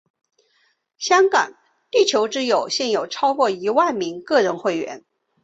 [0.97, 1.53] 香港
[1.91, 5.05] 地球之友现有超过一万名个人会员。